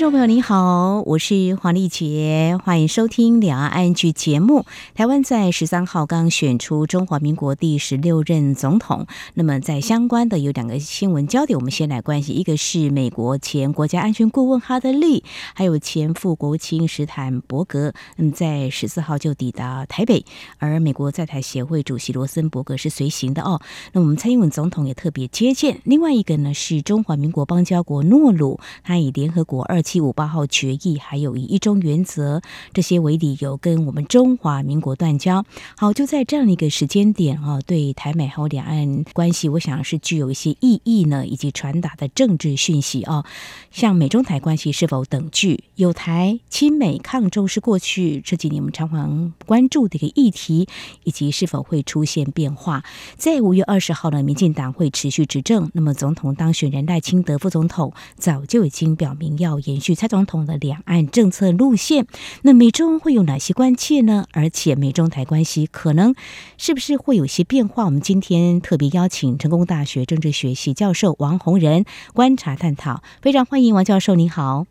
[0.00, 4.64] 众朋友您好，我是黄丽杰，欢迎收听《两岸安局》节目。
[4.94, 15.22] 台湾在十三号刚选出中华民国第十六任总统，那么在相关的有两个新闻焦点，我们先来关心，一个是美国前国家安全顾问哈德利，
[15.52, 20.24] 还有前副国务卿史坦伯格，那么在十四号就抵达台北，
[20.56, 23.60] 而美国在台协会主席罗森伯格是随行的哦。
[23.92, 25.82] 那我们蔡英文总统也特别接见。
[25.84, 29.82] 另外一个呢是中华民国邦交国诺鲁，他以联合国二。
[29.90, 32.40] 七五八号决议，还有以一中原则
[32.72, 35.44] 这些为理由，跟我们中华民国断交。
[35.76, 43.24] 好，就在这样的一个时间点啊，对台美还有两岸关系，我想是具有一些意义呢，以及传达的政治讯息啊。
[43.72, 45.64] 像美中台关系是否等距？
[45.74, 50.68] 有台亲美抗中是过去这几年我们常常关注的一个议题，
[51.02, 52.84] 以及是否会出现变化？
[53.16, 62.06] 在五月二十号呢，民进党会持续执政，那么总统当选人赖清德副总统早就已经表明要延续蔡总统的两岸政策路线，
[62.42, 64.26] 那美中会有哪些关切呢？
[64.32, 66.14] 而且美中台关系可能
[66.58, 67.86] 是不是会有些变化？
[67.86, 74.66] 我们今天特别邀请成功大学政治学系教授王洪仁观察探讨，非常欢迎王教授，您好。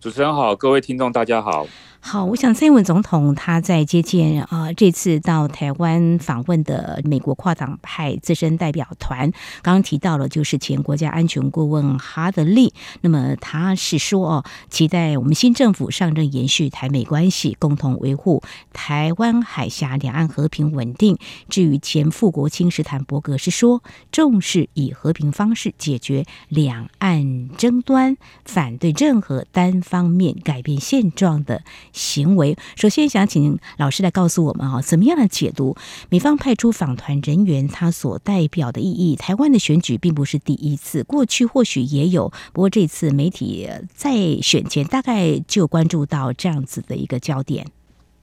[0.00, 1.66] 主持人好，各位听众大家好。
[2.10, 18.42] 好，我想蔡英文总统他在接见啊、这次到台湾访问的美国跨党派资深代表团，刚刚提到了就是前国家安全顾问哈德利，那么他是说哦，期待我们新政府上任延续台美关系，共同维护
[18.72, 21.18] 台湾海峡两岸和平稳定。
[21.50, 31.62] 至于前副国卿史坦伯格是说，重视以和平方式解决两岸争端，反对任何单方面改变现状的。
[31.98, 35.76] 行为，首先想请老师来告诉我们啊，怎么样的解读
[36.08, 39.16] 美方派出访团人员他所代表的意义？
[39.16, 47.66] 台湾的选举并不是第一次，过去或许也有，不过这次媒体在选前大概就关注到这样子的一个焦点。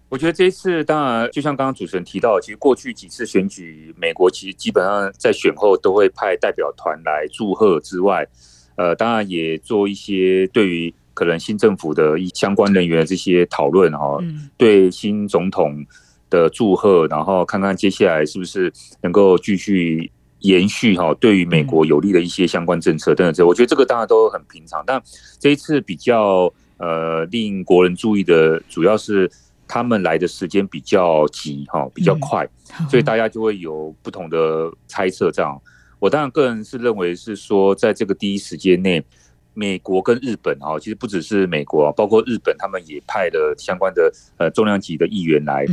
[0.08, 8.26] 我觉得这一次当然就像刚刚主持人提到，其实过去几次选举，美国其实基本上在选后都会派代表团来祝贺之外，
[8.78, 10.94] 呃，当然也做一些对于。
[11.16, 14.20] 可能新政府的相关人员的这些讨论哈，
[14.58, 15.84] 对新总统
[16.30, 18.72] 的祝贺，然后看看接下来是不是
[19.02, 24.84] 能够继续延续哈，对于美国有利的一些相关政策等等这，我觉得这个当然都很平常。
[24.86, 25.02] 但
[25.40, 29.32] 这一次比较呃令国人注意的，主要是
[29.68, 32.46] 他们来的时间比较急哈，比较快，
[32.90, 35.32] 所以大家就会有不同的猜测。
[35.32, 35.58] 这样，
[35.98, 39.02] 我当然个人是认为是说，在这个第一时间内。
[39.56, 45.66] 美国跟日本啊，其实不只是美国啊，包括日本，他们也派了相关的呃重量级的议员来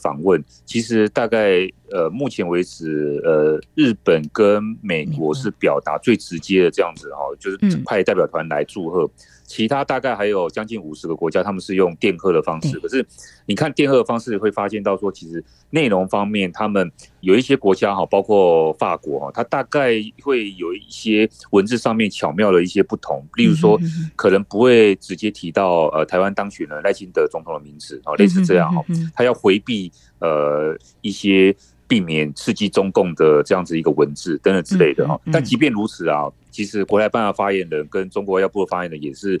[0.00, 0.42] 访问。
[0.64, 9.10] 其实大概呃目前为止，呃日本跟美国是表达最直接的这样子哈，就是派代表团来祝贺。
[9.50, 12.78] 其他大概还有将近五十个国家，他们是用电贺的方式。
[12.78, 13.04] 可是
[13.46, 16.88] 你看电贺的方式，会发现到说，其实内容方面，他们
[17.18, 23.26] 有一些国家哈，包括法国哈，它大概会有一些文字上面巧妙的一些不同。
[23.34, 23.76] 例如说，
[24.14, 28.84] 可能不会直接提到呃台湾当选人赖清德总统的名字啊，类似这样哈，
[29.16, 29.90] 他要回避
[30.20, 31.52] 呃一些。
[31.90, 39.40] 避免刺激中共的这样子一个文字等等之类的哈，但即便如此啊，其实国台办的发言人跟中国外交部的发言人也是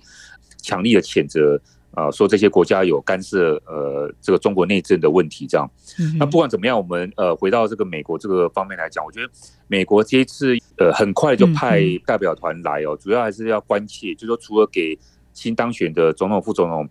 [0.60, 1.60] 强力的谴责
[1.92, 5.70] 啊，说这些国家有干涉呃这个中国内政的问题这样。
[6.18, 9.30] 那不管怎么样，我们呃回到这个美国这个方面来讲，我觉得
[9.68, 14.98] 美国这一次呃很快就派代表团来哦，主要还是要关切，就是说除了给
[15.34, 16.88] 新当选的总统、副总统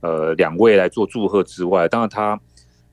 [0.00, 2.40] 呃两位来做祝贺之外，当然他。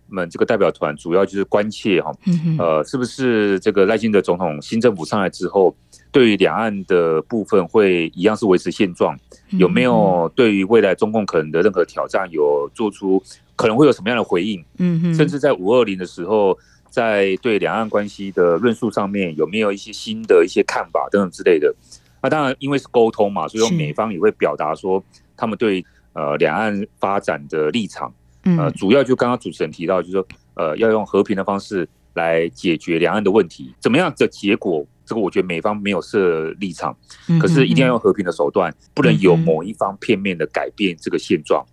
[0.07, 2.11] 们这个代表团主要就是关切哈，
[2.59, 5.75] 呃，是不是这个赖清德总统新政府上来之后，
[6.11, 9.17] 对于两岸的部分会一样是维持现状？
[9.51, 13.21] 有没有对于未来中共可能的任何挑战有做出
[13.55, 14.63] 可能会有什么样的回应？
[14.77, 16.57] 嗯，甚至在五二零的时候，
[16.89, 21.73] 在对两岸关系的论述上面有没有一些新的一些看法等等之类的？
[22.21, 25.03] 那当然，因为是沟通嘛，所以美方也会表达说
[25.35, 25.83] 他们对
[26.13, 28.13] 呃两岸发展的立场。
[28.43, 36.95] 呃，主要就刚刚主持人提到，就是说，呃，要用和平的方式来解决两岸的问题，怎么样的结果，这个我觉得美方没有设立场，
[37.39, 41.65] 可是一定要用和平的手段，不能有某一方片面的改变这个现状。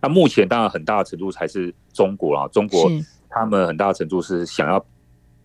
[0.00, 2.90] 那目前当然很大的程度还是中国啊，中国
[3.28, 4.84] 他们很大的程度是想要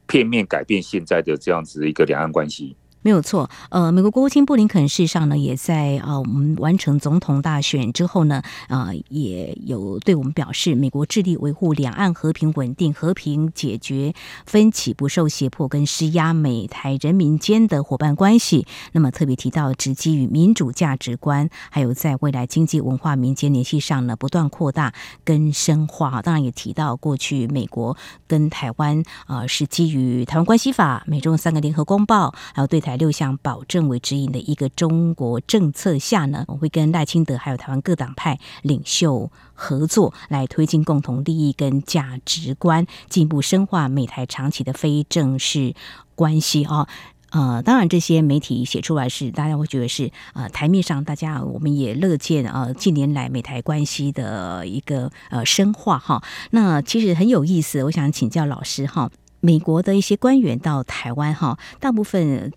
[0.07, 2.75] 片面改变现在的这样子一个两岸关系。
[3.03, 14.13] 没有错，呃，美国国务卿布林肯事实上呢，也在呃我们完成总统大选之后呢，呃，也有对我们表示，美国致力维护两岸和平稳定、和平解决
[14.45, 18.67] 分歧、不受胁迫跟施压美台人民间的伙伴关系。
[18.91, 24.93] 那么特别提到，只基于民主价值观，还有在未来经济文化民间联系上呢，不断扩大
[25.23, 26.21] 跟深化。
[26.21, 32.90] 当然也提到，过去美国跟台湾呃是基于《台湾关系法》、美中三个联合公报，还有对台。
[32.97, 45.73] 六项保证为指引的一个中国政策下呢，我会跟赖清德还有台湾各党派领袖合作，来推进共同利益跟价值观，进一步深化美台长期的非正式
[46.15, 46.87] 关系啊。
[47.31, 56.21] 呃，当然这些媒体写出来是大家会觉得是呃台面上，大家我们也乐见呃近年来美台关系的一个呃深化哈。
[56.49, 59.09] 那其实很有意思，我想请教老师哈，
[59.39, 62.51] 美国的一些官员到台湾哈，大部分。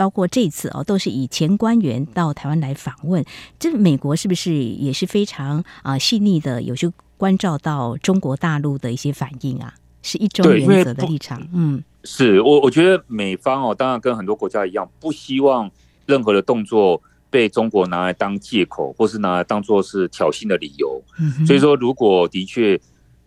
[0.00, 3.22] 包括这次哦，都是以前官员到台湾来访问，
[3.58, 9.74] 这美国是不是也是非常啊细腻的，有些关照到中国大陆的一些反应啊？
[10.02, 11.46] 是一中原则的立场。
[11.52, 15.70] 嗯，是我我觉得美方哦，当然跟很多国家一样，不希望
[16.06, 21.02] 任何的动作被中国拿来当借口，或是拿来当做是挑衅的理由。
[21.18, 22.80] 嗯，所以说如果的确。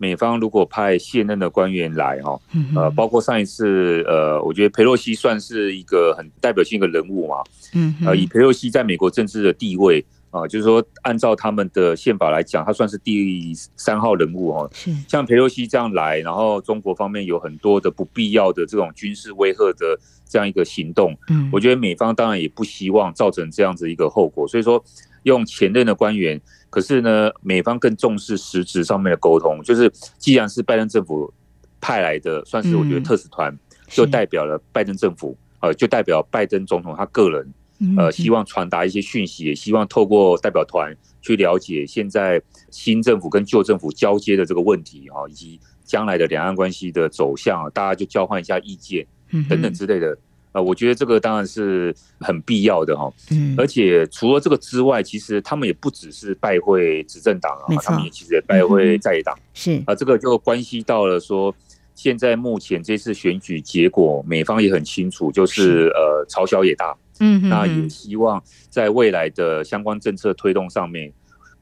[0.04, 2.38] 美方如果派现任的官员来哈，
[2.76, 7.36] 呃，包括上一次，呃，我觉得佩洛西算是一个很代表性的人物嘛，
[7.72, 14.70] 嗯，呃，以佩洛西在美国政治的地位啊，就是说按照他们的宪法来讲，他算是第三号人物哦。
[15.08, 19.98] 像佩洛西这样来，然后中国方面有很多的不必要的这种军事威吓的
[20.28, 24.84] 这样一个行动，嗯，我觉得美方当然也不希望造成这样子一个后果，所以说
[25.22, 26.38] 用前任的官员。
[26.74, 29.88] 可是呢，美方更重视实质上面的沟通，就是
[30.18, 31.32] 既然是拜登政府
[31.80, 33.56] 派来的，算是我觉得特使团，
[33.86, 37.54] 就代表了拜登政府，呃，就代表拜登总统他个人，
[37.96, 40.92] 呃，希望传达一些讯息，也希望透过代表团
[41.22, 42.42] 去了解现在
[42.72, 49.06] 新政府跟旧政府交接的这个问题啊，以及将来的两岸关系的走向，大家就交换一下意见，
[49.48, 50.18] 等等之类的。
[50.54, 53.12] 呃，我觉得这个当然是很必要的哈。
[53.32, 59.36] 嗯，而且除了这个之外，其实他们也不只是拜会执政党啊，他们也其实也拜会在野党。
[59.52, 61.52] 是啊，这个就关系到了说，
[61.96, 66.96] 现在目前这次选举结果，美方也很清楚，就是呃，朝小野大。
[67.18, 71.12] 嗯，那也希望在未来的相关政策推动上面，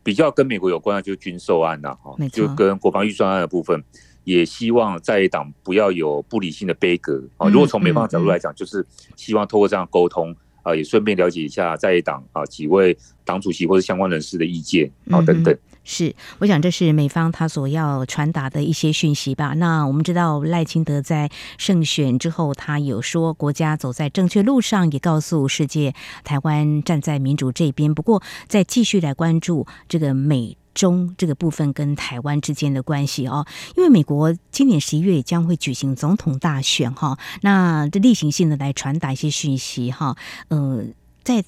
[0.02, 3.82] 比较跟美国有关的就是军售案呐，哈，就跟国防预算案的部分。
[4.24, 7.48] 也希望在野党不要有不理性的悲歌啊！
[7.48, 8.86] 如果从美方的角度来讲，就是
[9.16, 15.56] 希望透过这样沟通啊，也顺便了解一下在野党啊几位党主席或者相关人士的意见啊等等。
[15.84, 19.54] 是，我想这是美方他所要传达的一些讯息吧。
[19.54, 21.28] 那我们知道赖清德在
[21.58, 25.92] 胜选之后，他有说国家走在正确路上，也告诉世界
[26.22, 27.92] 台湾站在民主这边。
[27.92, 30.56] 不过，再继续来关注这个美。
[30.74, 33.46] 中这个部分跟台湾之间的关系哦，
[33.76, 40.16] 因为美国今年十一月将会举行总统大选哈，那这例行性的来传达一些讯息哈，
[40.48, 40.84] 呃，
[41.22, 41.44] 在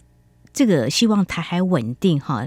[0.53, 2.47] 这个希望台海稳定哈，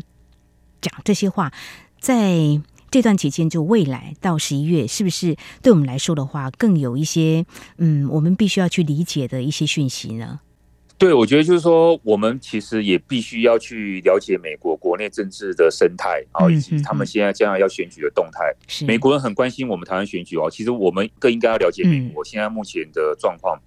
[0.81, 1.51] 讲这些话，
[1.99, 7.45] 在这段期间就未来到十一月，是不是对我们来说的话，更有一些
[7.77, 10.39] 嗯，我们必须要去理解的一些讯息呢？
[10.99, 18.51] 对，我觉得就是说，我们其实也必须要去了解美国国内政治的生态啊，以及他们现在将来要选举的动态。
[18.87, 23.61] 美国人很关心我们台湾选举哦，其实我们更应该要了解美国现在目前的状况，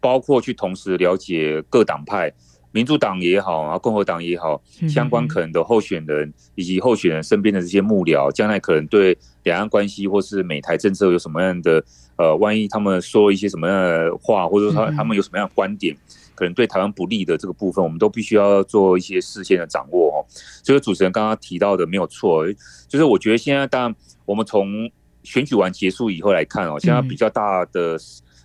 [0.00, 2.32] 包括去同时了解各党派，
[2.70, 11.84] 民主党也好啊，共和党也好，相关可能的候选人以及候选人身边的这些幕僚，将来可能对两岸关系或是美台政策有什么样的
[12.16, 15.96] 呃，万一他们说一些什么样的话，或者说他他们有什么样的观点。
[16.36, 20.16] 可能对台湾不利的这个部分，我们都必须要做一些事先的掌握哦。
[20.62, 22.46] 所以主持人刚刚提到的没有错，
[22.86, 24.88] 就是我觉得现在当然我们从
[25.24, 27.98] 选举完结束以后来看哦，现在比较大的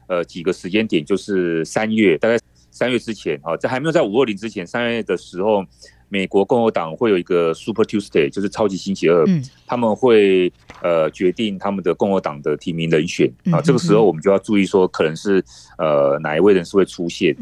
[0.08, 2.40] 呃几个时间点就是三月，大概
[2.72, 5.64] 三月之前啊，在还没有在五二零之前，三月的时候。
[6.12, 9.26] 美国共和党会有一个 Super Tuesday，就是超级星期二，
[9.66, 10.52] 他们会
[10.84, 13.62] 呃决定他们的共和党的提名人选啊。
[13.62, 15.42] 这个时候我们就要注意说，可能是
[15.78, 17.34] 呃哪一位人士会出现。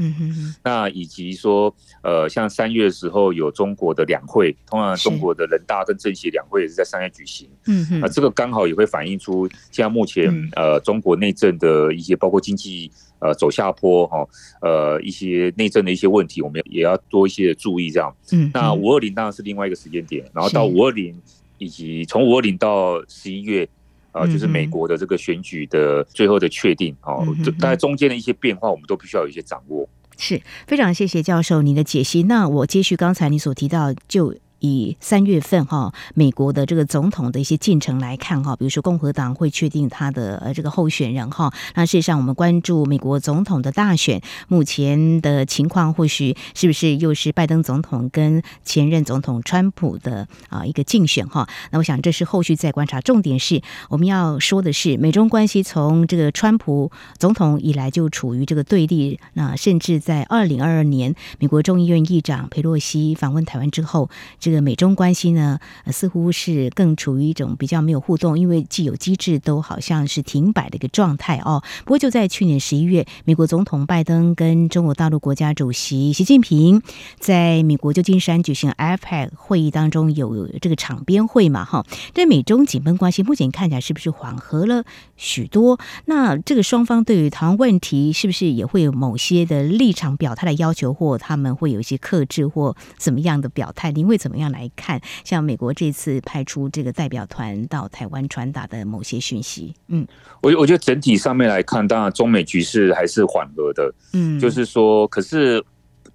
[0.63, 1.73] 那以及说
[2.03, 7.49] 呃像三月的时候有中国的两会，通常中国的人大跟政协两会也是在三月举行。
[7.65, 12.91] 嗯，那这个刚好也会反映出现在目前呃中国内政的一些包括经济。
[13.19, 14.25] 呃，走下坡哈，
[14.61, 18.15] 呃，一些内政的一些问题，我们也要多一些注意这样。
[18.31, 21.13] 嗯，那五二零当然是另外一个时间点，然后到五二零
[21.57, 23.67] 以及从五二零到十一月，
[24.11, 27.27] 啊，就是美国的这个选举的最后的确定哦，
[27.59, 29.87] 大概中间的一些变化，我们都必须要有一些掌握。
[30.17, 32.23] 是非常谢谢教授您的解析。
[32.23, 34.35] 那我接续刚才你所提到，就。
[34.59, 41.53] 以三月份哈美国的这个总统的一些进程来看哈，比如说共和党会确定他的呃这个候选人哈。
[41.75, 51.47] 那事实上我们关注美国总统的大选，目前的情况或许是不是又是拜登总统跟前任总统川普的啊一个竞选哈？
[51.71, 52.99] 那我想这是后续再观察。
[53.01, 64.09] 重点是我们要说的是美中关系从这个川普总统以来就处于这个对立，那甚至在二零二二年美国众议院议长佩洛西访问台湾之后。
[64.49, 65.59] 这个美中关系呢，
[65.91, 71.61] 似乎是更处于一种比较没有互动，因为既有机制都好像是停摆的一个状态哦。
[71.85, 76.81] 不过就在去年十一月，美国总统拜登跟中国大陆国家主席习近平
[77.19, 81.85] 在美国旧金山举行 APEC 会议当中有这个场边会嘛，哈。
[82.15, 84.83] 这美中紧绷关系目前看起来是不是缓和了
[85.15, 85.79] 许多？
[86.05, 93.91] 那这个双方对于台湾问题是不是也会有某些的立场表态的要求，或他们会有一些克制或怎么样的表态？
[93.91, 100.07] 您会怎么样来看，像美国这次派出这个代表团到台湾传达的某些讯息，嗯，
[100.41, 105.63] 我我觉得整体上面来看，当然中美局势还是缓和的，嗯，就是说，可是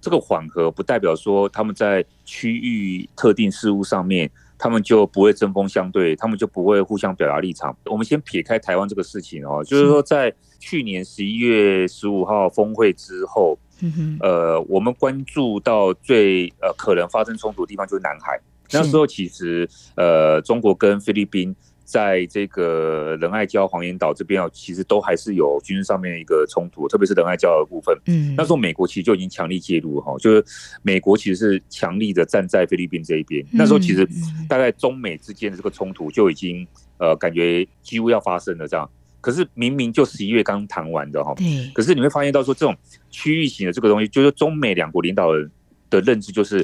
[0.01, 7.75] 这个缓和不代表说他们在区域特定事务上面，他们就不会针锋相对，他们就不会互相表达立场。
[7.85, 13.57] 我们先撇开台湾这个事情哦，就是说在去年十一月十五号峰会之后。
[13.81, 18.39] 嗯哼，呃，我们关注到最呃可能发生冲突的地方就是南海。
[18.71, 27.95] 那时候其实呃，中国跟菲律宾在这个仁爱礁、黄岩岛这边啊，其实都还是有军事上面的一个冲突，特别是仁爱礁的部分。
[28.07, 30.43] 嗯，那时候美国其实就已经强力介入哈，就是
[30.81, 33.45] 美国其实是强力的站在菲律宾这一边。
[33.51, 34.07] 那时候其实
[34.49, 36.67] 大概中美之间的这个冲突就已经
[36.97, 38.89] 呃感觉几乎要发生了这样。
[39.25, 41.67] 可是明明就十一月刚谈完的哈，对。
[41.73, 42.77] 可是你会发现到说，这种
[43.09, 45.49] 区域型的这个东西，就是中美两国领导人
[45.89, 46.63] 的认知，就是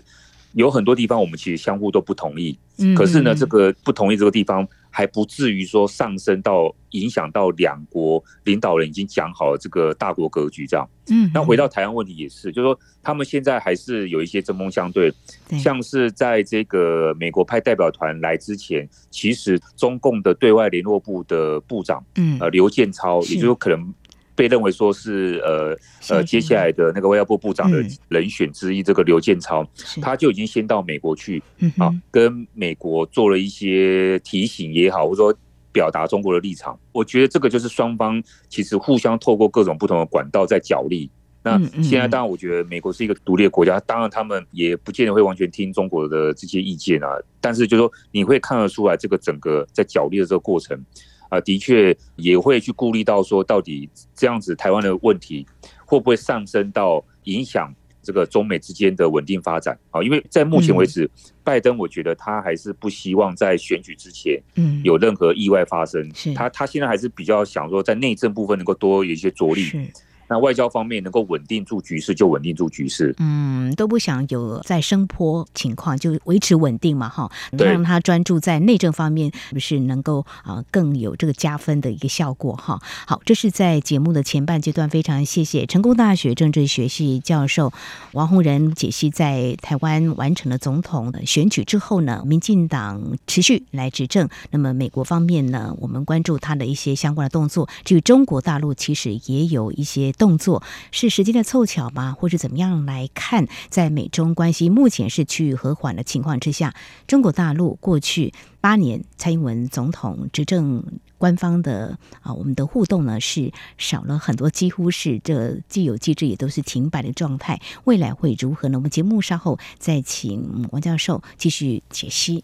[0.53, 2.58] 有很多地方我们其实相互都不同意。
[2.77, 2.96] 嗯。
[2.96, 4.67] 可是呢，这个不同意这个地方。
[4.93, 10.86] 还不至于说上升到影响到两国领导人已经讲好了这个大国格局这样。
[11.10, 15.10] 嗯，那回到台湾问题也是，就是说他们现在还是有一些针锋相对，
[15.58, 23.93] 像是在这个美国派代表团来之前，其实中共的对外联络部的部长，嗯，呃，刘建超，也就是可能。
[24.41, 25.77] 被认为说是呃
[26.10, 29.63] 呃接下来的那个外交部部长的人选之一，这个刘建超，
[30.01, 31.43] 他就已经先到美国去
[31.77, 35.38] 啊，跟美国做了一些提醒也好，或者说
[35.71, 36.75] 表达中国的立场。
[36.91, 38.19] 我觉得这个就是双方
[38.50, 41.07] 其实互相透过各种不同的管道在角力。
[41.43, 47.10] 那现在当然，我觉得美国是一个独立的国家，当然他们也不见得会完全听中国的这些意见啊。
[47.39, 50.83] 但是就是说你会看得出来，这个整个在角力的这个过程。
[51.31, 55.47] 啊，的确也会去顾虑到说，到底这样子台湾的问题
[55.85, 57.73] 会不会上升到影响
[58.03, 60.03] 这个中美之间的稳定发展啊？
[60.03, 61.09] 因为在目前为止，
[61.41, 66.11] 拜登我觉得他还是不希望在选举之前，嗯，有任何意外发生。
[66.35, 69.89] 他他现在还是比较想说，在内政部分能够多有一些着力。
[70.31, 73.13] 那外交方面能够稳定住局势，就稳定住局势。
[73.19, 77.29] 嗯，都不想有再升坡情况，就维持稳定嘛，哈。
[77.51, 82.55] 让他专注在内政方面，是不是能够啊更有这个加分的一个效果？
[82.55, 87.73] 哈，好，这是在节目的前半阶段，非常谢谢成功大学政治学系教授
[88.13, 94.29] 王洪仁解析，在台湾完成了总统的选举之后呢，民进党持续来执政。
[94.51, 97.67] 那么美国方面呢，我们关注他的一些相关的动作。
[97.83, 100.13] 至于中国大陆，其实也有一些。
[100.21, 100.61] 动作
[100.91, 102.15] 是时间的凑巧吗？
[102.15, 103.47] 或者怎么样来看？
[103.69, 106.75] 在美中关系目前是趋于和缓的情况之下，
[107.07, 110.83] 中国大陆过去八年蔡英文总统执政，
[111.17, 117.59] 官方的啊，我们的互动呢是少了很多，几乎是这既有机制也都是停摆的状态。
[117.85, 118.77] 未来会如何呢？
[118.77, 122.43] 我们节目稍后再请王教授继续解析。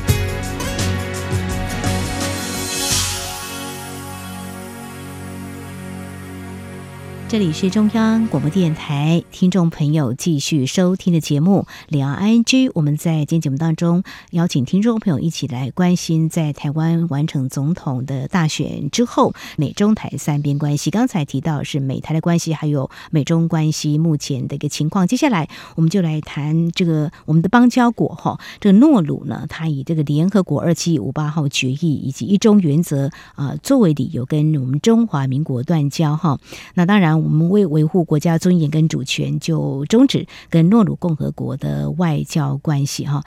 [7.31, 12.69] 这里是中央广播电台听众朋友继续收听的节目《聊 I N G》。
[12.75, 20.91] 我们在今天节目当中邀请听众朋友一起来关心，在台湾完成总统的大选之后，美中台三边关系。
[20.91, 25.07] 刚才提到是美台的关系，还有美中关系目前的一个情况。
[25.07, 36.37] 接下来我们就来谈这个我们的邦交国哈，这个诺鲁呢，它以这个联合国二七五八号决议以及一中原则啊作为理由，跟我们中华民国断交哈。
[36.73, 37.11] 那当然。
[37.21, 43.23] 我们为维护国家尊严跟主权就终止跟诺鲁共和国的外交关系哈。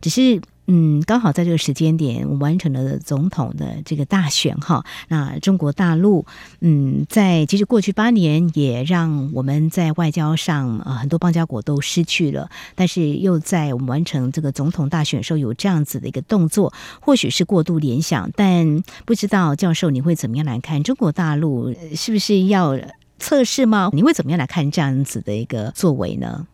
[0.00, 0.40] 只是
[0.70, 4.84] 嗯，刚好在这个时间点完成了总统的这个大选哈。
[5.08, 6.26] 那中国大陆
[6.60, 22.78] 嗯，在其实过去八年也让我们在外交上啊很多邦交国都失去了，但是又在我们完成这个总统大选时候有这样子的一个动作，或许是过度联想，但不知道教授你会怎么样来看中国大陆是不是要？
[23.18, 23.90] 测试吗？
[23.92, 26.46] 你会怎么样来看这样子的一个作为呢？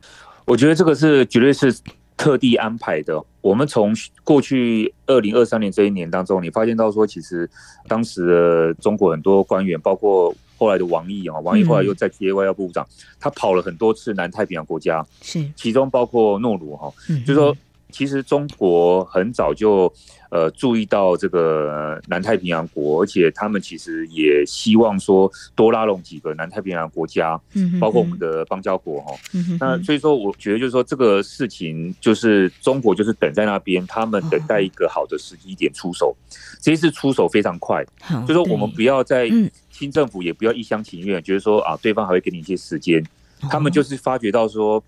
[0.47, 1.75] 我觉得这个是绝对是
[2.17, 3.23] 特地安排的。
[3.41, 7.49] 我们从过去二零二三年这一年当中，你发现到说，其实
[7.87, 12.87] 当时的中国很多官员，包括后来的王毅啊，王毅后来又在接外交部长，
[13.21, 16.93] 他跑了很多次南太平洋国家，是其中包括诺鲁哈，
[17.27, 17.57] 就是说。
[17.95, 19.93] 其实中国很早就
[20.31, 29.15] 呃注意到这个南太平洋国，而且他们其实也希望说多拉拢几个南太平洋国家，嗯包括我们的邦交国哈。
[29.61, 36.17] 那所以说，我觉得就是说这个事情就是中国就是等在那边，他们等待一个好的时机点出手。
[36.61, 37.85] 这一次出手非常快，
[38.23, 39.31] 就是说我们不要在
[39.71, 43.01] 新政府也不要一厢情愿，觉得说啊对方还会给你一些时间。
[43.43, 44.83] 他们就是发觉到说，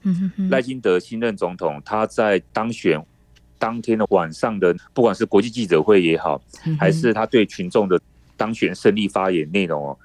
[0.50, 3.04] 赖金德新任总统，他在当选
[3.58, 6.40] 当天的晚上的，不管是国际记者会也好，
[6.78, 8.00] 还是他对群众的
[8.36, 9.98] 当选胜利发言内容哦，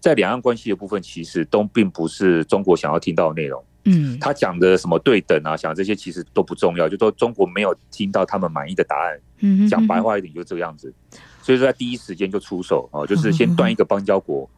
[0.00, 3.62] 在两岸关系的部分，其实都并不是中国想要听到的内容。
[3.84, 9.20] 嗯，他讲的什么对等啊，讲这些其实都不重要，就说中国没有听到他们满意的答案。
[9.40, 10.94] 嗯，讲白话一点就这个样子，
[11.42, 14.48] 所以说在第一时间就出手哦，就是先断一个邦交国，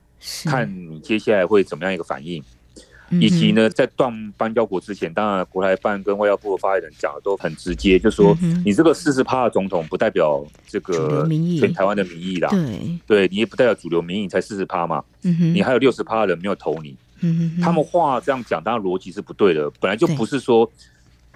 [0.44, 2.44] 看你接下来会怎么样一个反应。
[3.10, 11.28] 以及呢，在断邦交国之前，当然国台办跟外交部的发言人讲的都很直接，就说你这个四十趴的总统不代表这个
[11.60, 16.96] 全台湾的民意啦，对，对你也不代表主流民意，才四十趴嘛，你还有六十趴的人没有投你，
[17.62, 20.68] 他们话这样讲，当然逻辑是不对的，本来就不是说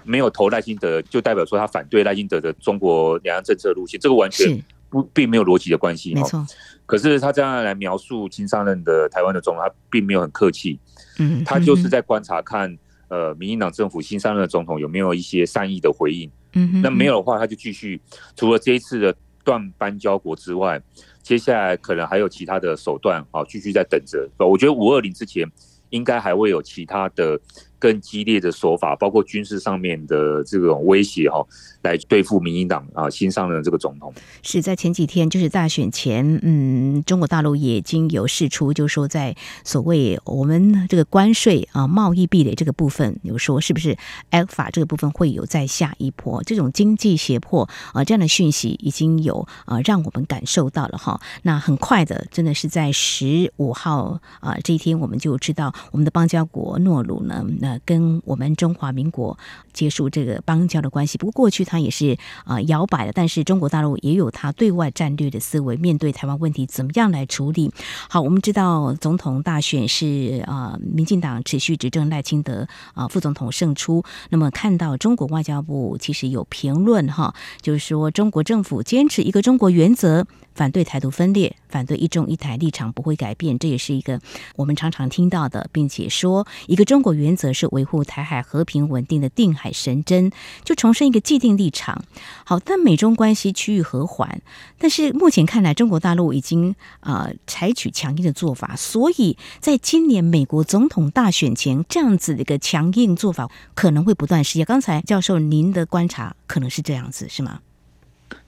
[0.03, 6.45] 没有投赖清德就代表说他反对赖清德的中国两岸政策路线，这个完全不并没有逻辑的关系，没错。
[6.87, 10.79] 可是他这样来描述新上任的台湾的总统，他并没有很客气。
[11.19, 12.75] 嗯，他就是在观察看，
[13.09, 16.31] 呃，民进党政府新上任的总统有没有一些善意的回应。
[16.53, 18.01] 嗯，那没有的话，他就继续
[18.35, 20.81] 除了这一次的断班交国之外，
[21.21, 24.27] 接下来可能还有其他的手段啊，继续在等着。
[24.37, 25.45] 我觉得五二零之前
[25.89, 27.39] 应该还会有其他的。
[27.79, 31.43] 更激烈的手法，包括军事上面的这种威胁哈，
[31.81, 34.13] 来对付民进党啊新上任这个总统。
[34.43, 43.97] 是在前几天，就是大选前，嗯，中国大陆也已经有释出，就说在所谓我们这个关税啊、贸易壁垒这个部分，有说是不是
[44.31, 51.21] Alpha 这个部分会有再下一波这种经济胁迫啊这样的讯息，已经有啊让我们感受到了哈。
[51.43, 57.45] 那很快的，真的是在十五号啊这一天，我们就知道我们的邦交国诺鲁呢。
[57.69, 59.37] 呃，跟我们中华民国
[59.73, 67.71] 结束这个邦交的关系，不过过去他也是啊摇摆的，但是中国大陆也有他对外战略的思维，面对台湾问题怎么样来处理？
[68.09, 74.03] 好，我们知道总统大选是啊，民进党持续执政赖清德啊副总统胜出。
[74.29, 80.25] 那么看到中国外交部其实有评论哈，就是说中国政府坚持一个中国原则。
[80.59, 84.19] 反对台独分裂，反对一中一台立场不会改变，这也是一个
[84.57, 90.33] 我们常常听到的，并且说一个中国原则是维护台海和平稳定的定海神针，
[90.65, 92.03] 就重申一个既定立场。
[92.43, 94.41] 好，但美中关系趋于和缓，
[94.77, 104.65] 但是目前看来，中国大陆已经啊、呃、采取强硬的做法，所以在今年美国总统大选前，这样子的一个强硬做法可能会不断实现。
[104.65, 107.61] 刚才教授您的观察可能是这样子，是吗？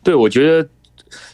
[0.04, 0.68] 对，我觉得。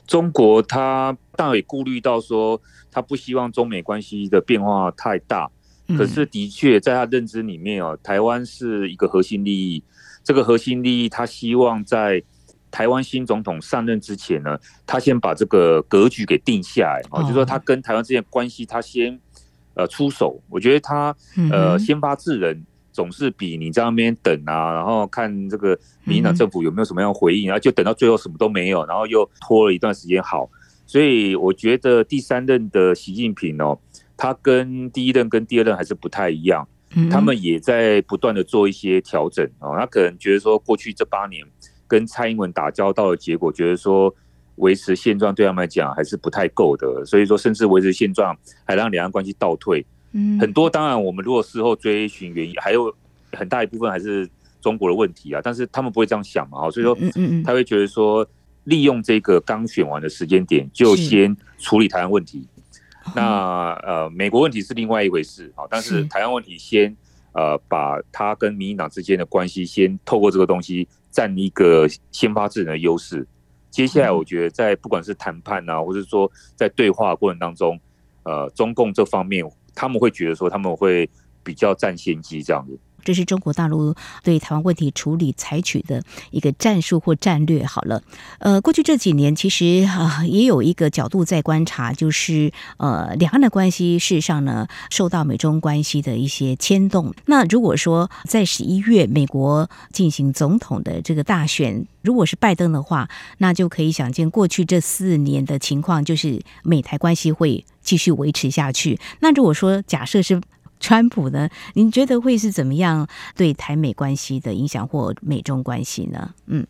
[0.05, 2.61] 中国他当然也顾虑到说，
[2.91, 5.49] 他不希望中美关系的变化太大。
[5.97, 9.83] 可是的确，在他认知里面哦，台湾是一个核心利益。
[10.23, 12.21] 这个核心利益，他希望在
[12.69, 19.17] 台湾新总统上任之前呢，他先把这个格局给定下来哦，就是说他跟台湾之间关系，他先
[19.75, 20.41] 呃出手。
[20.49, 21.15] 我觉得他
[21.51, 22.65] 呃先发制人。
[22.97, 30.49] 总是比你在那边等啊，然后看这个民进党政府有没有什么样回应，然后就等到最后什么都没有，然后又拖了一段时间好。
[30.87, 33.77] 所以我觉得第三任的习近平哦，
[34.17, 36.67] 他跟第一任跟第二任还是不太一样，
[37.11, 39.75] 他们也在不断的做一些调整哦。
[39.79, 41.45] 他可能觉得说，过去这八年
[41.87, 44.11] 跟蔡英文打交道的结果，觉得说
[44.55, 49.85] 维持现状对他们来讲还是不太够的，所以说甚至维持现状还让两岸关系倒退。
[50.11, 52.93] 嗯，很多当然我们如果事后追寻原因，还有
[53.33, 54.29] 很大一部分还是
[54.61, 55.41] 中国的问题啊。
[55.43, 56.97] 但是他们不会这样想嘛，所以说
[57.43, 58.27] 他会觉得说。
[58.67, 62.45] 利用这个刚选完的时间点，就先处理台湾问题。
[63.15, 65.63] 那呃，美国问题是另外一回事啊。
[65.69, 66.93] 但是台湾问题先
[67.31, 73.25] 呃，把他跟民进党之间的关系先透过这个东西占一个先发制人的优势。
[73.71, 77.79] 接下来，我觉得在不管是谈判啊，或者说在对话过程当中，
[78.23, 81.07] 呃，中共这方面他们会觉得说他们会
[81.43, 82.75] 比较占先机这样子。
[83.07, 87.65] 这是中国大陆对台湾问题处理采取的一个战术或战略。
[87.65, 88.03] 好了，
[88.39, 97.13] 呃，过去这几年其实啊，也有一个角度在观察，就是呃，两岸的关系事实上呢，受到美中关系的一些牵动。
[97.27, 108.99] 那如果说在十一月美国进行总统的这个大选，如果是拜登的话，那就可以想见过去这四年的情况，就是美台关系会继续维持下去。
[109.21, 110.41] 那如果说假设是
[110.79, 111.49] 川普呢？
[111.73, 116.33] 您觉得会是怎么样对台美关系的影响或美中关系呢？
[116.45, 116.65] 嗯，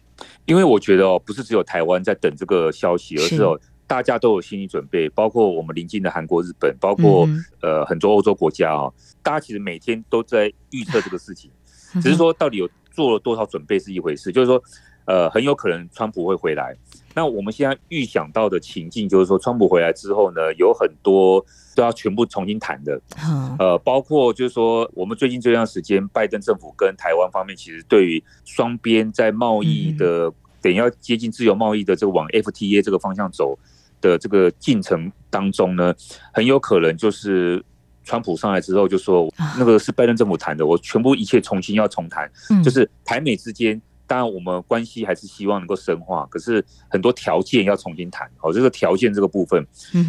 [0.45, 11.51] 因为我觉得哦，不是只有台湾在等这个消息，而是哦，大家都有心理准备，包括我们邻近的韩国、日本，包括、嗯、呃很多欧洲国家啊、哦，大家其实每天都在预测这个事情，
[12.01, 14.61] 只是说到底有做了多少准备是一回事，就是说
[15.07, 16.75] 呃很有可能川普会回来。
[17.15, 21.43] 那我们现在预想到的情境就是说，川普回来之后呢，有很多
[21.73, 23.01] 都要全部重新谈的，
[23.57, 33.57] 呃，包括就是说，我们最近这段时间，拜登政府跟台湾方面其实对于双边在贸易的等于要接近自由贸易的这个往 FTA 这个方向走
[33.99, 35.91] 的这个进程当中呢，
[36.31, 37.63] 很有可能就是
[38.03, 42.29] 川普上来之后就说，那个是拜登政府谈的，我全部一切重新要重谈，
[42.63, 43.81] 就是台美之间。
[44.07, 48.25] 当然，我们关系还是希望能够深化，可是很多条件要重新谈。
[48.37, 49.61] 好，这个条件这个部分，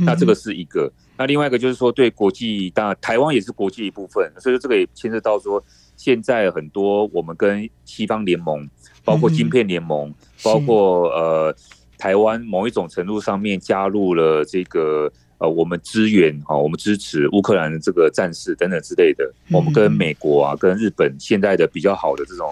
[0.06, 0.90] 那这个是一个。
[1.16, 5.62] 那另外一个就是说，对国际，当然台湾也是国际一部分，所以说这个也牵涉到说，
[5.96, 8.70] 现在很多我们跟西方联盟，
[9.04, 11.52] 包括晶片联盟，包括呃
[11.98, 19.28] 台湾某一种程度上面加入了这个呃我们支援啊，我们支持乌克兰的这个战士等等之类的。
[19.50, 22.48] 我们跟美国啊，跟日本现在的比较好的这种。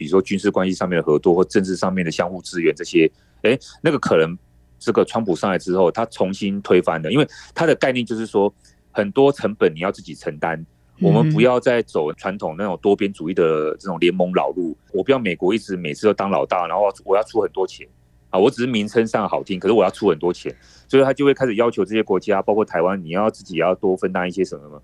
[0.00, 3.10] 比如说军事关系上面的合作或政治上面的相互支援这些，
[3.42, 4.34] 哎，那个可能
[4.78, 8.50] 这个川普上来之后，他重新推翻的，因为他的概念就是说，
[8.92, 10.64] 很多成本你要自己承担，
[11.02, 17.86] 我们不要再走传统那种多边主义的这种联盟老路，我不要美国一直每次都当老大，然后我要出很多钱。
[18.30, 20.50] 啊，我只是名称上好听，可是我要出很多钱，
[20.88, 24.82] 所以他就会开始要求这些国家，包括台湾，你要自己要多分担一些什么，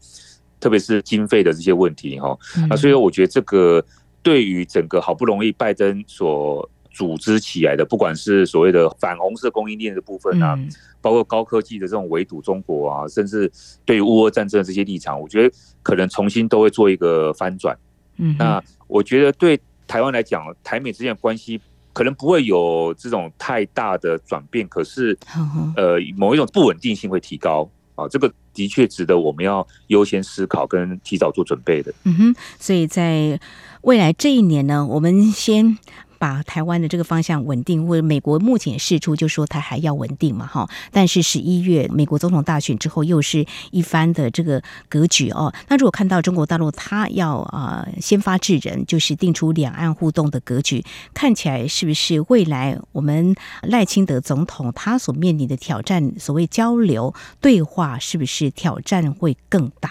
[0.61, 2.37] 特别是经费的这些问题哈，
[2.68, 3.83] 啊，所以我觉得这个。
[4.22, 10.59] 对于整个好不容易拜登所组织起来的，不管是所谓的反红色供应链的部分啊，
[11.00, 13.50] 包括高科技的这种围堵中国啊，甚至
[13.85, 17.76] 对于乌俄战争的这些立场，我觉得可能重新都会做一个翻转。
[18.16, 21.61] 嗯，那我觉得对台湾来讲，台美之间的关系
[21.92, 25.16] 可能不会有这种太大的转变，可是
[25.76, 27.70] 呃，某一种不稳定性会提高。
[27.96, 31.92] 啊，这个的确值得我们要优先思考跟提早做准备的。
[32.04, 33.40] 嗯哼，所以在
[33.80, 35.76] 未来这一年呢，我们先。
[36.18, 40.68] 把台湾的这个方向稳定，或者美国目前试出就说它还要稳定嘛，哈。
[40.90, 45.52] 但是十一月美国总统大选之后，又是一番的这个格局哦。
[45.68, 59.90] 那如果看到中国大陆它要啊先发制人，就是定出两岸互动的格局，看起来是不是未来我们赖清德总统他所面临的挑战，所谓交流对话，是不是挑战会更大？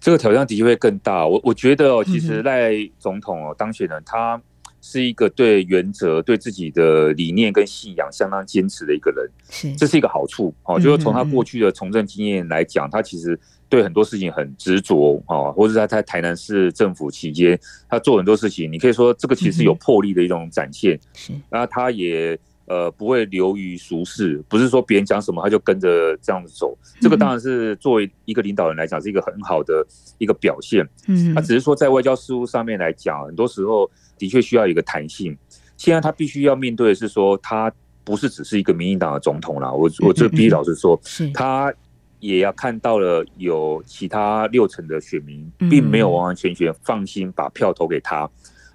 [0.00, 1.26] 这个挑战的确会更大。
[1.26, 4.40] 我我觉得哦，其实赖总统哦当选人他。
[4.86, 10.78] 是一个对原则、对自己的理念跟信仰相当坚持的一个人，是这是一个好处哦。
[10.78, 21.00] 就是从他过去的从政经验来讲，他其实对很多事情很执着哦，或者他在台南市政府期间，他做很多事情，你可以说这个其实有魄力的一种展现。
[21.14, 26.76] 是，那他也呃不会流于俗世，不是说别人讲什么他就跟着这样子走。
[27.00, 29.82] 这个当然是作为一个领导人来讲是一个很好的
[30.18, 30.86] 一个表现。
[31.08, 33.90] 嗯，他只是说在外交事务上面来讲，很多时候。
[34.18, 35.36] 的确需要一个弹性。
[35.76, 37.72] 现在他必须要面对的是说，他
[38.04, 39.72] 不是只是一个民进党的总统了。
[39.72, 41.00] 我我这必须老实说，
[41.32, 41.72] 他
[42.20, 48.28] 也要看到了有其他六成的选民并没有完完全全放心把票投给他。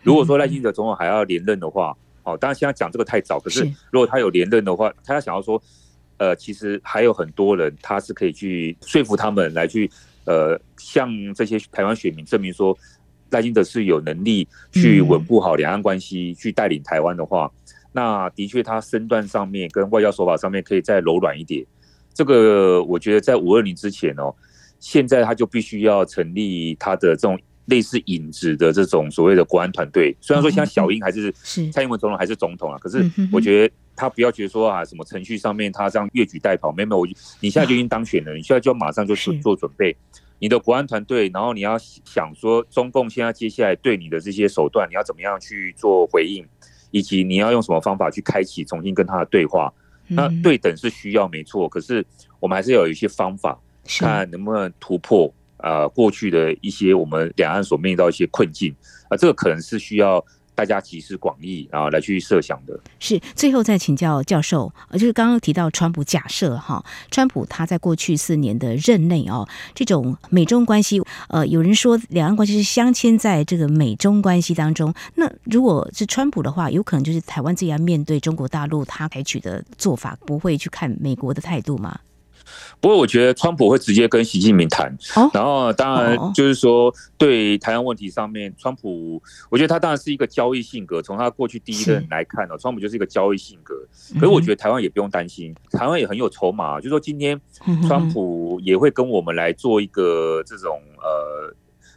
[0.04, 3.40] 如果说赖清德总统还要连任的话，哦，当然现在讲这个太早。
[3.40, 5.62] 可是如果他有连任的话，他要想要说，
[6.18, 9.90] 呃，其实还有很多人，他是可以去说服他们来去，
[10.26, 12.78] 呃，向这些台湾选民证明说，
[13.32, 17.52] 赖清德是有能力去稳固好两岸关系，去带领台湾的话，
[17.92, 21.66] 那的确他身段上面跟外交手法上面可以再柔软一点。
[22.14, 24.34] 这个我觉得在五二零之前哦，
[24.80, 27.40] 现在他就必须要成立他的这种。
[27.66, 31.32] 类似影子的这种所谓的国安团队，虽然说像小英还是
[31.72, 37.06] 蔡英文总统还是总统啊，可是我觉得他不要觉得说啊，什么程序上面他这样越举代跑，没有没有，
[37.40, 39.96] 你现在就已经当选了，你现在就要马上就做做准备，
[40.40, 46.46] 你的国安团队，然后你要想说中共现在接下来对你的这些手段，你要怎么样去做回应，
[46.92, 49.72] 以及你要用什么方法去开启重新跟他的对话，
[50.08, 52.06] 那对等是需要没错，可是
[52.40, 53.60] 我们还是要有一些方法，
[54.00, 55.32] 看能不能突破。
[55.62, 58.74] 呃，过去的一些我们两岸所面临到一些困境。
[59.10, 60.26] 啊，这个可能是需要
[60.60, 62.78] 大家集思广益啊来去设想的。
[63.00, 74.94] 是，最后再请教教授，呃，就是刚刚提到川普假设哈，川普他在过去四年的任内哦，这种美中关系，呃，有人说两岸关系是镶嵌在这个美中关系当中。
[75.16, 81.98] 那如果是川普的话，有可能就是台湾自己要面对中国大陆，他采取的做法不会去看美国的态度吗？
[82.82, 84.98] 不过，我觉得川普会直接跟习近平谈，
[85.34, 91.02] 然后当然就是说，对台湾问题上面，川普，我觉得他当然是一个交易性格。
[91.02, 93.76] 从他过去第一任来看呢，川普就是一个交易性格。
[94.14, 96.78] 可是我觉得台湾也不用担心，台湾也很有筹码。
[96.78, 97.40] 就是说，今天
[97.88, 101.54] 川普也会跟我们来做一个这种呃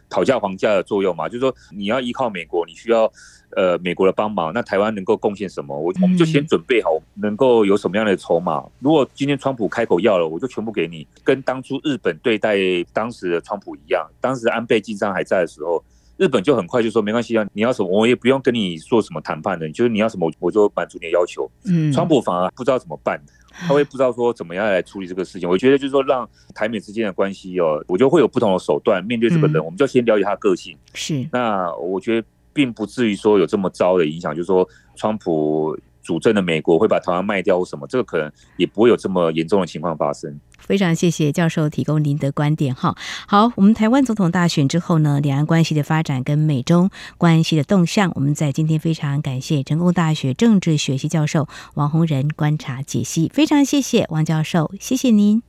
[0.09, 1.29] 讨价还价的作用嘛。
[1.29, 3.11] 就是说，你要依靠美国，你需要。
[3.55, 5.77] 呃，美国的帮忙，那台湾能够贡献什么？
[5.77, 8.63] 我我们就先准备好，能够有什么样的筹码。
[8.79, 11.07] 如果今天川普开口要了，我就全部给你。
[11.23, 12.57] 跟当初日本对待
[12.91, 15.83] 当时的川普一样，当时安倍晋三还在的时候，
[16.17, 21.49] 日本就很快就说没关系啊，你要什么我也不用跟你做什么谈判的，就是你要什么我就满足你的要求。
[21.65, 25.49] 嗯，川普反而不知道怎么办，他会不知道说怎么样来处理这个事情。
[25.49, 30.77] 我觉得就是说，让台美之间的关系哦，我觉得会有不同的手段面对这个人，我们就先了解他的个性。
[30.93, 32.27] 是，那我觉得。
[32.53, 40.39] 并不至于说有这么糟的影响，就是说，川普主政的美国会把台湾卖掉或什么，这个可能也不会有这么严重的情况发生。
[40.59, 42.95] 非常谢谢教授提供您的观点哈。
[43.27, 55.41] 好，我们台湾总统大选之后呢，两岸关系的发展跟美中关系的动向，我们在今天非常感谢成功大学政治学系教授王洪仁观察解析，非常谢谢王教授，谢谢您，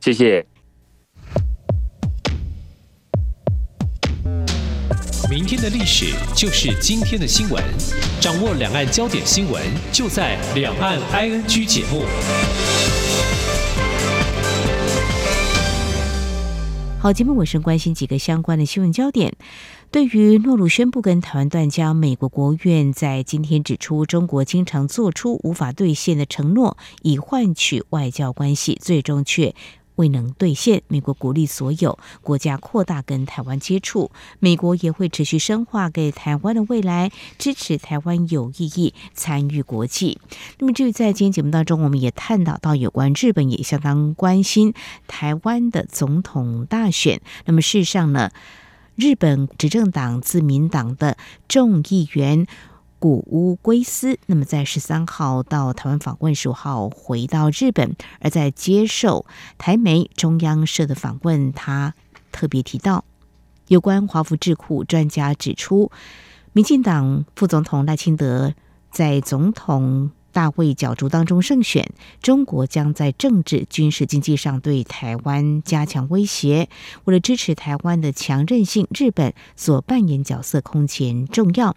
[0.00, 0.57] 谢谢。
[5.30, 7.62] 明天的历史就是今天的新闻，
[8.18, 9.62] 掌握两岸焦点新闻
[9.92, 12.02] 就在《两岸 ING》节目。
[16.98, 19.34] 好，节目尾声关心几个相关的新闻焦点。
[19.90, 29.54] 对于诺鲁宣布跟台湾断交，美国国务院在今天指出，中国经常做出无法兑现的承诺，以换取外交关系，最终却
[29.98, 40.20] 未能兑现，美国鼓励所有国家扩大跟台湾接触，美国也会持续深化给台湾的未来，支持台湾有意义参与国际。
[40.58, 44.72] 那么，至于在今天节目当中，我们也探讨到有关日本也相当关心
[45.08, 47.20] 台湾的总统大选。
[47.44, 48.30] 那么，事实上呢，
[48.94, 51.16] 日本执政党自民党的
[51.48, 52.46] 众议员。
[52.98, 57.94] 谷屋圭司，那么在十三号到台湾访问，十五号回到日本。
[58.20, 59.24] 而在接受
[59.56, 61.94] 台媒中央社的访问，他
[62.32, 63.04] 特别提到，
[63.68, 65.90] 有关华府智库专家指出，
[66.52, 68.54] 民进党副总统赖清德
[68.90, 76.68] 在总统大会角逐当中胜选，中国将在政治、军事、经济上对台湾加强威胁。
[77.04, 81.76] 为了支持台湾的强韧性，日本所扮演角色空前重要。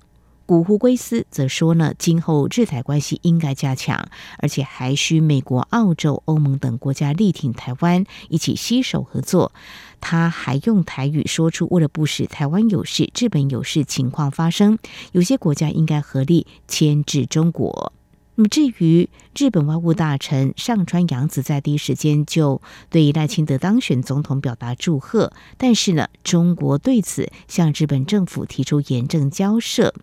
[0.52, 4.10] 谷屋圭司则说呢，今后日台关系应该加强，
[4.40, 9.54] 而且还需美国、澳洲、欧盟等国家力挺台湾，一起携手合作。
[10.02, 14.78] 他还用台语说出，为了不使台湾有事、日本有事情况发生，
[15.14, 17.94] 有些国家应该合力牵制中国。
[18.36, 29.94] 那么，至于日本外务大臣上川阳子在第一时间就对赖清德当选总统表达祝贺，但是呢，中国对此向日本政府提出严正交涉。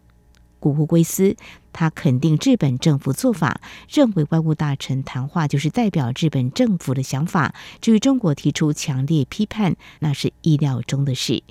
[0.61, 1.37] 谷户圭司，
[1.73, 7.55] 他肯定日本政府做法，认为外务大臣谈话就是代表日本政府的想法。
[7.81, 11.43] 至于中国提出强烈批判，那是意料中的事。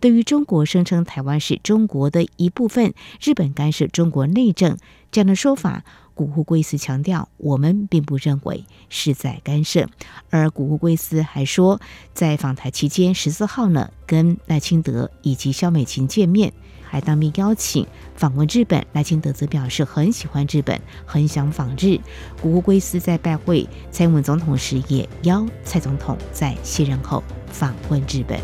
[0.00, 4.76] 对于中国声称台湾是中国的一部分，日本干涉中国内政
[5.10, 9.88] 这样的说法，谷户圭司强调，我们并不认为是在干涉。
[10.28, 11.80] 而谷户圭司还说，
[12.12, 16.52] 在访台期间，十四号呢，跟赖清德以及萧美琴见面。
[16.94, 18.80] 还当面邀请访问日本。
[18.92, 21.98] 赖清德则表示很喜欢日本，很想访日。
[22.40, 28.38] 古乌圭司在拜会蔡英文总统时，也邀蔡总统在卸任后访问日本。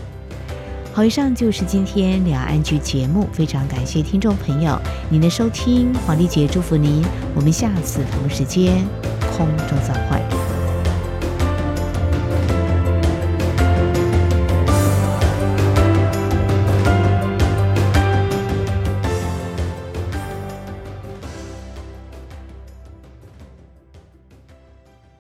[0.93, 4.77] 好，以上就是今天两岸 ING 节目，非常感谢听众朋友
[5.09, 7.05] 您的收听，黄丽姐祝福您，
[7.37, 8.85] 我们下次同时间
[9.37, 10.50] 空中再会。